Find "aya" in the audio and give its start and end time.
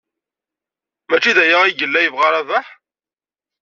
1.43-1.57